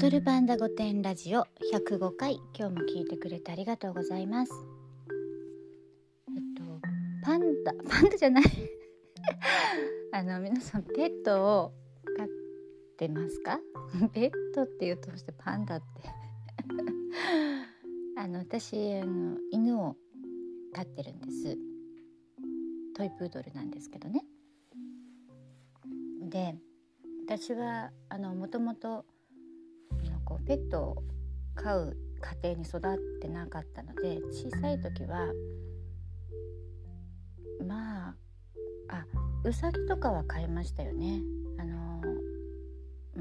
[0.00, 1.44] 踊るパンダ御殿ラジオ
[1.74, 4.52] 105回今日も聞いてくれてありがとうございます。
[6.30, 6.62] えっと
[7.22, 8.44] パンダ パンダじゃない。
[10.12, 11.72] あの皆さんペットを
[12.16, 12.28] 飼っ
[12.96, 13.60] てますか？
[14.14, 15.86] ペットって言うとしてパンダって。
[18.16, 19.98] あの私あの犬を
[20.72, 21.58] 飼ってるんです。
[22.94, 24.24] トイプードルなんですけどね。
[26.22, 26.56] で
[27.26, 29.04] 私はあのもともと
[30.30, 31.02] こうペットを
[31.56, 31.96] 飼う
[32.42, 32.80] 家庭に育っ
[33.20, 35.26] てなかったので小さい時は
[37.66, 38.14] まあ
[38.88, 39.04] あ
[39.42, 41.20] うさぎとかは飼いましたよね。
[41.58, 42.00] あの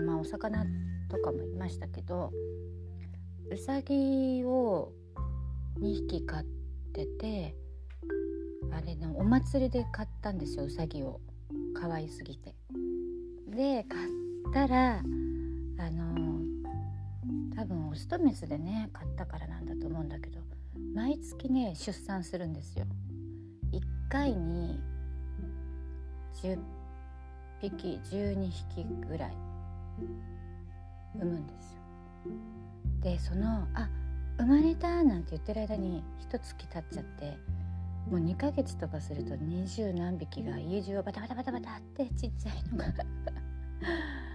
[0.06, 0.64] まあお魚
[1.10, 2.32] とかもいましたけど
[3.50, 4.92] うさぎを
[5.80, 6.44] 2匹飼っ
[6.94, 7.56] てて
[8.72, 11.20] あれのお祭りで買ったんですようさぎを
[11.74, 12.54] 可愛すぎて。
[13.48, 15.00] で買ったら
[15.80, 16.29] あの
[17.60, 20.40] 多分オスとメスでね買ったからなんだと思うんだけど
[20.96, 22.86] 毎月ね出産するんですよ。
[23.74, 24.80] 1回に
[26.42, 26.58] 10
[27.60, 29.34] 匹12匹ぐらい
[31.16, 31.82] 産むんですよ。
[33.02, 33.90] でそのあ
[34.38, 37.38] 生まれたなんて言ってる間に一月経っちゃって
[38.10, 42.86] もう2ヶ月とかすると二十何匹が家中をバタバタバタバタってちっちゃいのが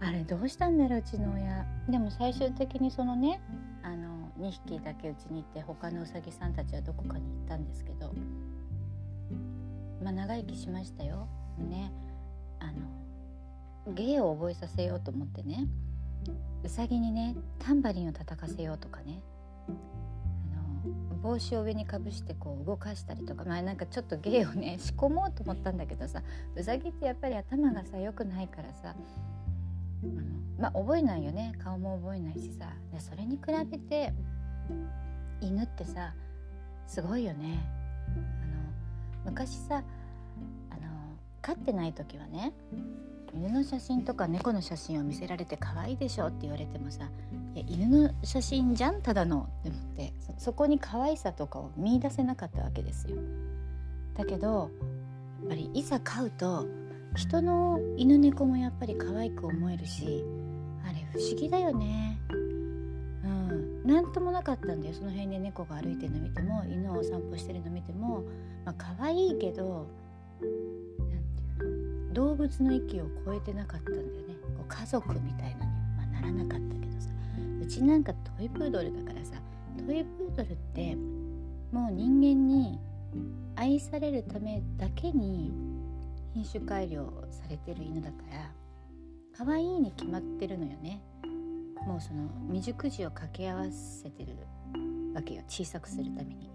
[0.00, 1.66] あれどうしたんだろううちの親。
[1.88, 3.40] でも最終的にそのね
[3.82, 8.12] あの2匹だけうちに行って他のうさぎさんたちはどこかに行ったんですけど。
[10.02, 11.26] まあ長生きしましたよ。
[11.58, 11.90] ね。
[12.60, 15.66] あの芸を覚えさせようと思ってね。
[16.62, 19.22] うさぎにねタンバリンを叩かせようとかね。
[20.52, 23.44] あの帽子を上にかぶしてこう動かしたりとか。
[23.44, 26.22] まあなんかちょっと芸をね仕込もうと思ったんだけどさ。
[26.54, 28.94] うさぎってやっぱり頭がさ良くないからさ。
[30.04, 30.24] あの
[30.58, 31.52] まあ覚えないよね。
[31.58, 32.68] 顔も覚えないしさ。
[32.92, 34.12] でそれに比べて
[35.40, 36.14] 犬ってさ
[36.86, 37.58] すごいよね。
[38.08, 38.10] あ
[39.26, 39.82] の昔さ
[40.70, 40.80] あの
[41.42, 42.52] 飼ってない時はね
[43.34, 47.10] 犬の写真とか猫の写真を見せられて可愛いでしょって言われてもさ
[47.54, 49.02] いや犬の写真じゃん？
[49.02, 49.48] ただの。
[49.60, 53.16] って思ってそこに可愛さとかを見いだせなかったわけですよ。
[54.14, 54.70] だけど
[55.40, 56.66] やっぱりいざ飼うと
[57.14, 60.24] 人の犬猫もやっぱり可愛く思えるし
[60.84, 62.18] あれ不思議だよね。
[63.22, 63.82] うん。
[63.84, 64.94] 何ともなかったんだよ。
[64.94, 68.24] その辺で猫が歩いてるの見ても犬をお散歩してるの見ても
[68.64, 69.86] まあ可愛いけど
[72.12, 74.34] 動物の域を超えてなかったんだよね。
[74.56, 77.08] こう家族みたいなには、ま、ならなかったけどさ。
[77.60, 79.40] うちなんかトイプードルだからさ
[79.86, 80.96] トイプードルって
[81.72, 82.78] もう人間に
[83.56, 85.50] 愛されるためだけに
[86.34, 88.52] 品種改良されてる犬だから
[89.36, 91.00] 可愛いに決まってるのよね。
[91.86, 94.36] もうその未熟児を掛け合わせてる
[95.14, 95.42] わけよ。
[95.48, 96.50] 小さくするために。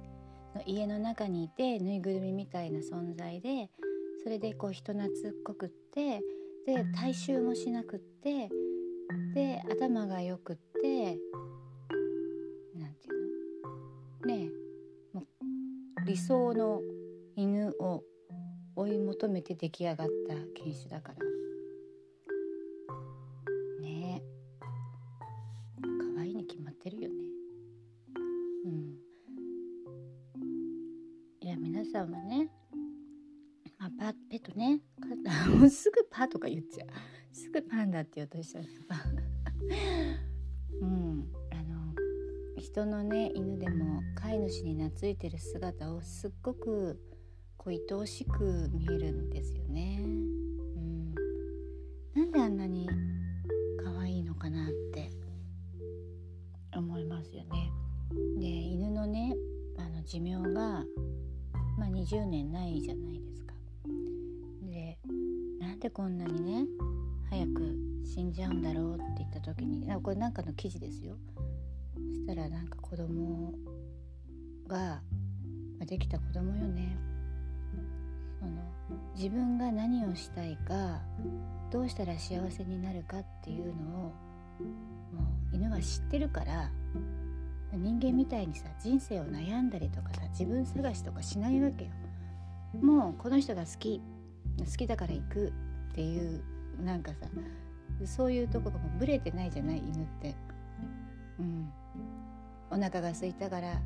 [0.65, 3.69] 家の中にいてぬいぐるみみたいな存在で
[4.23, 5.11] それでこう人懐っ
[5.45, 6.21] こくって
[6.65, 8.49] で体臭もしなくって
[9.33, 11.17] で頭がよくって
[12.75, 14.35] 何て言うの？
[14.35, 14.49] ね
[15.13, 16.81] えもう理想の
[17.35, 18.03] 犬を
[18.79, 21.17] 追い求めて出来上がった犬種だから。
[23.81, 24.25] ねえ。
[26.15, 27.15] 可愛いに決まってるよね。
[28.63, 28.95] うん。
[31.41, 32.49] いや皆さんはね、
[33.77, 34.79] まあ、パペットね。
[35.59, 36.87] もうすぐパとか言っちゃう。
[37.35, 38.63] すぐパンダって言おうとしちゃう
[40.79, 41.29] うん。
[41.51, 41.93] あの
[42.55, 46.97] 人のね犬でも飼い主に懐いてる姿をすっごく
[47.59, 49.99] こう愛おしく見えるんですよね。
[50.01, 51.13] うん、
[52.15, 52.89] なんであんなに
[53.83, 55.11] 可愛いのかなって
[56.73, 57.69] 思いますよね。
[58.39, 59.35] で犬のね
[59.77, 60.85] あの寿命が、
[61.77, 63.53] まあ、20年ないじゃないですか。
[64.63, 64.97] で
[65.59, 66.65] なんでこんなにね
[67.29, 71.17] 早く死んじゃうんだろうって言った時にこれなんかの記事ですよ。
[71.93, 73.53] そしたらなんか子供
[74.65, 75.01] が
[75.85, 77.08] できた子供よね
[78.39, 78.51] その
[79.15, 81.01] 自分が何をしたいか
[81.71, 84.13] どうしたら幸せになるかっていうのをも
[85.51, 86.71] う犬は知ってるから
[87.73, 91.91] 人間みたいにさ人生を悩んだりとかさ自分探しとかしないわけよ。
[92.81, 94.01] もうこの人が好き
[94.59, 95.47] 好きだから行く
[95.91, 96.41] っていう
[96.83, 97.27] なんかさ
[98.05, 100.35] そういうとこがもうブレてないじゃない犬って。
[101.39, 101.71] うん、
[102.69, 103.81] お腹が空いたから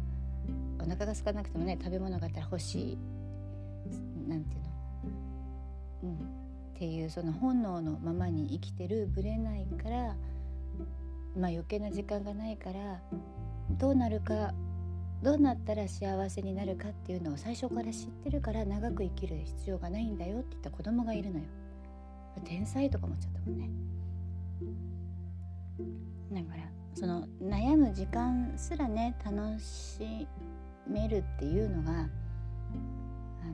[0.80, 2.98] お腹が空かなくてもね食べ物があったら欲しい
[4.28, 6.20] なんていうの、うん、っ
[6.76, 10.16] ていうその本能のままに生きてるぶれないから
[11.36, 13.02] まあ、余計な時間がないから
[13.72, 14.54] どうなるか
[15.24, 21.46] どうなったら幸せになるかっていうのを最初から知ってるから長く生きる必要がないんだよって言った子供がいるのよ。
[22.44, 23.70] 天才とか思っちゃったもんね。
[26.32, 30.28] だからその悩む時間すらね楽し
[30.88, 32.10] めるっていうのが
[33.44, 33.54] あの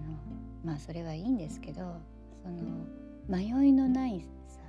[0.64, 1.98] まあそれはいいんですけど
[2.44, 2.58] その
[3.28, 4.60] 迷いのないさ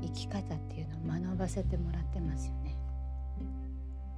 [0.00, 2.76] 生き方っていうのを学ばせてもらってますよね。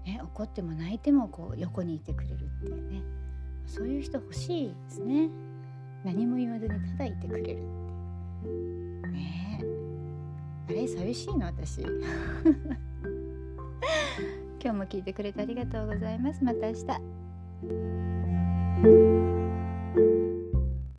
[0.07, 3.03] ね怒っても泣いてもこう横にいてくれるっていうね。
[3.67, 5.29] そういう人欲しいですね。
[6.05, 7.47] 何も言わずにただいてくれるっ
[9.03, 9.09] て。
[9.09, 9.65] ね。
[10.69, 11.81] あれ寂しいの私。
[14.63, 16.43] 今日も聞いてくれてありがとうございます。
[16.43, 16.87] また明日。